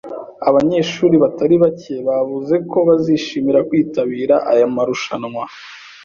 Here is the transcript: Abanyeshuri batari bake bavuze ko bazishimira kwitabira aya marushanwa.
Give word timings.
Abanyeshuri 0.49 1.15
batari 1.23 1.55
bake 1.63 1.95
bavuze 2.07 2.55
ko 2.71 2.77
bazishimira 2.87 3.59
kwitabira 3.69 4.35
aya 4.51 4.65
marushanwa. 4.75 5.43